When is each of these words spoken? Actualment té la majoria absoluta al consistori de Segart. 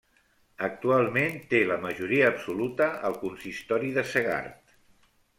Actualment 0.67 1.35
té 1.51 1.59
la 1.71 1.75
majoria 1.83 2.31
absoluta 2.33 2.87
al 3.11 3.17
consistori 3.25 3.91
de 3.99 4.05
Segart. 4.15 4.73